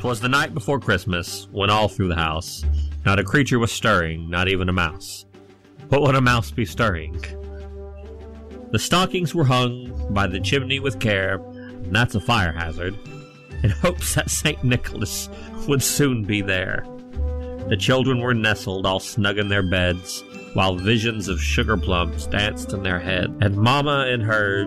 [0.00, 2.62] Twas the night before Christmas, when all through the house,
[3.06, 5.24] not a creature was stirring, not even a mouse.
[5.88, 7.18] What would a mouse be stirring?
[8.70, 12.98] The stockings were hung by the chimney with care, and that's a fire hazard,
[13.62, 14.62] in hopes that St.
[14.62, 15.28] Nicholas
[15.66, 16.84] would soon be there.
[17.68, 22.72] The children were nestled all snug in their beds, while visions of sugar plums danced
[22.74, 24.66] in their head, and Mamma in her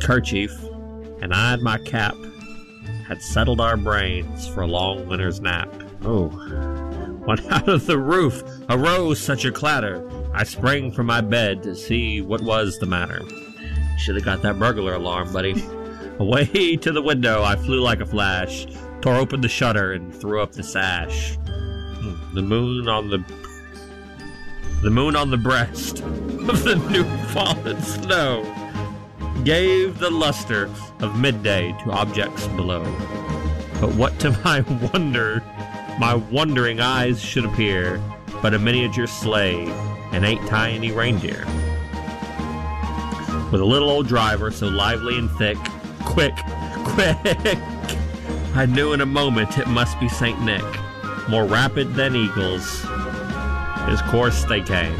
[0.00, 0.52] kerchief,
[1.20, 2.16] and I in my cap,
[3.06, 5.72] had settled our brains for a long winter's nap.
[6.04, 6.28] Oh,
[7.24, 10.04] when out of the roof arose such a clatter,
[10.34, 13.22] I sprang from my bed to see what was the matter.
[13.98, 15.64] Should have got that burglar alarm, buddy.
[16.18, 18.66] Away to the window I flew like a flash,
[19.00, 21.36] tore open the shutter and threw up the sash.
[22.32, 23.24] The moon on the
[24.82, 28.42] the moon on the breast of the new fallen snow
[29.44, 32.82] gave the luster of midday to objects below.
[33.80, 34.60] But what to my
[34.92, 35.44] wonder,
[36.00, 38.02] my wondering eyes should appear,
[38.40, 39.66] but a miniature sleigh
[40.10, 41.44] and eight tiny reindeer.
[43.52, 45.58] With a little old driver so lively and thick,
[46.04, 46.34] quick,
[46.84, 47.58] quick,
[48.56, 50.40] I knew in a moment it must be St.
[50.42, 50.64] Nick.
[51.28, 52.82] More rapid than eagles,
[53.88, 54.94] his course they came,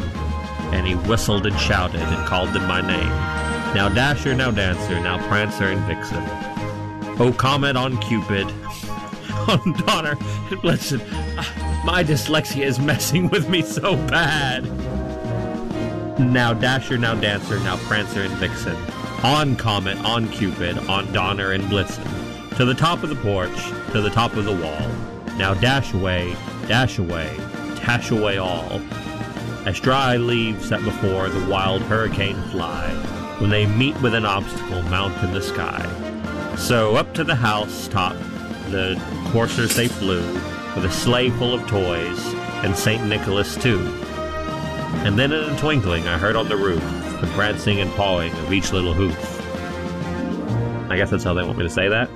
[0.73, 3.09] and he whistled and shouted and called them by name.
[3.75, 6.23] Now Dasher, now Dancer, now Prancer and Vixen.
[7.19, 8.47] Oh, Comet on Cupid,
[9.47, 11.01] on Donner and Blitzen.
[11.37, 14.63] Ah, My dyslexia is messing with me so bad.
[16.19, 18.75] Now Dasher, now Dancer, now Prancer and Vixen.
[19.23, 22.07] On Comet, on Cupid, on Donner and Blitzen.
[22.57, 23.55] To the top of the porch,
[23.91, 24.89] to the top of the wall.
[25.37, 26.35] Now dash away,
[26.67, 27.35] dash away,
[27.77, 28.81] dash away all.
[29.65, 32.89] As dry leaves that before the wild hurricane fly,
[33.39, 35.83] when they meet with an obstacle mount in the sky.
[36.57, 38.15] So up to the house top
[38.69, 38.99] the
[39.31, 40.21] coursers they flew,
[40.75, 42.33] with a sleigh full of toys,
[42.63, 43.05] and St.
[43.05, 43.79] Nicholas too.
[45.05, 46.83] And then in a twinkling I heard on the roof
[47.21, 49.41] the prancing and pawing of each little hoof.
[50.89, 52.09] I guess that's how they want me to say that.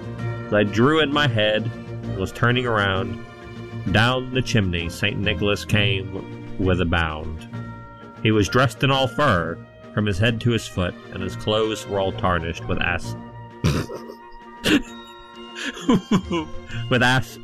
[0.51, 1.69] I drew in my head
[2.17, 3.23] was turning around,
[3.91, 5.17] down the chimney St.
[5.17, 7.47] Nicholas came with a bound.
[8.23, 9.57] He was dressed in all fur,
[9.93, 13.15] from his head to his foot, and his clothes were all tarnished with ass.
[16.89, 17.39] with ass.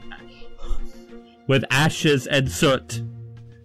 [1.47, 3.01] With ashes and soot.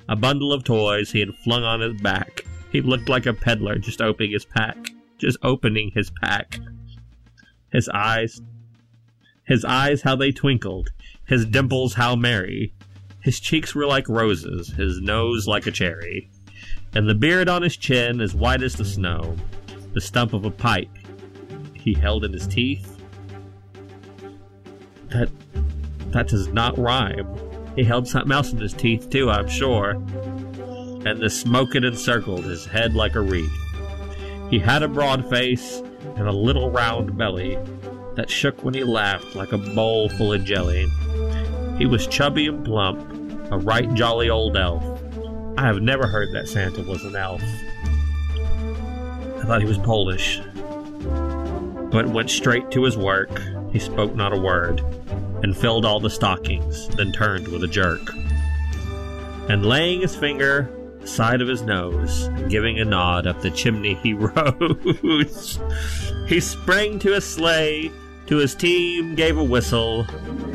[0.08, 2.44] A bundle of toys he had flung on his back.
[2.72, 4.76] He looked like a peddler just opening his pack.
[5.18, 6.58] Just opening his pack.
[7.70, 8.40] His eyes.
[9.48, 10.90] His eyes, how they twinkled.
[11.26, 12.74] His dimples, how merry.
[13.22, 16.30] His cheeks were like roses, his nose like a cherry.
[16.94, 19.36] And the beard on his chin as white as the snow.
[19.94, 20.90] The stump of a pipe
[21.74, 23.00] he held in his teeth.
[25.08, 25.30] That.
[26.12, 27.34] that does not rhyme.
[27.74, 29.92] He held something else in his teeth, too, I'm sure.
[31.06, 33.50] And the smoke it encircled his head like a wreath.
[34.50, 35.82] He had a broad face
[36.16, 37.58] and a little round belly
[38.18, 40.88] that shook when he laughed like a bowl full of jelly.
[41.78, 43.00] He was chubby and plump,
[43.52, 44.82] a right jolly old elf.
[45.56, 47.42] I have never heard that Santa was an elf.
[47.42, 50.40] I thought he was Polish.
[51.90, 53.30] But went straight to his work.
[53.72, 54.80] He spoke not a word,
[55.42, 58.00] and filled all the stockings, then turned with a jerk.
[59.48, 60.68] And laying his finger
[61.04, 65.58] side of his nose, giving a nod up the chimney he rose.
[66.26, 67.90] he sprang to his sleigh,
[68.28, 70.06] to his team gave a whistle,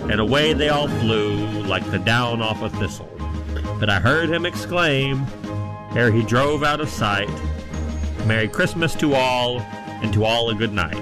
[0.10, 3.10] and away they all flew like the down off a thistle.
[3.80, 5.26] But I heard him exclaim,
[5.96, 7.30] ere he drove out of sight,
[8.28, 11.02] Merry Christmas to all, and to all a good night.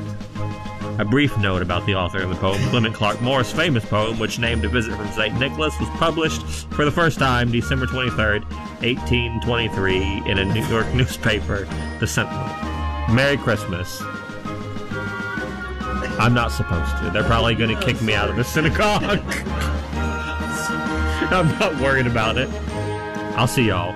[0.97, 4.39] A brief note about the author of the poem, Clement Clarke Moore's famous poem, which
[4.39, 5.37] named A Visit from St.
[5.39, 6.41] Nicholas, was published
[6.71, 8.43] for the first time December 23rd,
[8.81, 11.67] 1823, in a New York newspaper,
[11.99, 12.47] The Sentinel.
[13.13, 14.01] Merry Christmas.
[16.21, 17.09] I'm not supposed to.
[17.09, 19.01] They're probably going to kick me out of the synagogue.
[21.31, 22.47] I'm not worried about it.
[23.35, 23.95] I'll see y'all.